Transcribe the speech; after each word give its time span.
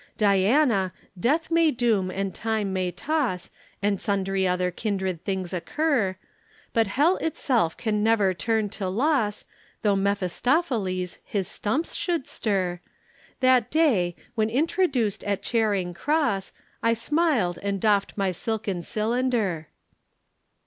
"'Diana, 0.17 0.91
Death 1.19 1.51
may 1.51 1.69
doom 1.69 2.09
and 2.09 2.33
Time 2.33 2.73
may 2.73 2.89
toss, 2.91 3.51
And 3.83 4.01
sundry 4.01 4.47
other 4.47 4.71
kindred 4.71 5.23
things 5.23 5.53
occur, 5.53 6.15
But 6.73 6.87
Hell 6.87 7.17
itself 7.17 7.77
can 7.77 8.01
never 8.01 8.33
turn 8.33 8.69
to 8.69 8.89
loss, 8.89 9.45
Though 9.83 9.95
Mephistopheles 9.95 11.19
his 11.23 11.47
stumps 11.47 11.93
should 11.93 12.25
stir, 12.25 12.79
That 13.41 13.69
day, 13.69 14.15
when 14.33 14.49
introduced 14.49 15.23
at 15.25 15.43
Charing 15.43 15.93
Cross, 15.93 16.51
I 16.81 16.95
smiled 16.95 17.59
and 17.61 17.79
doffed 17.79 18.17
my 18.17 18.31
silken 18.31 18.81
cylinder.' 18.81 19.67